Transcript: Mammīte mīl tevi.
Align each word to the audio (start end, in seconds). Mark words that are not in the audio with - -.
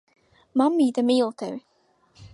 Mammīte 0.61 1.05
mīl 1.11 1.31
tevi. 1.43 1.63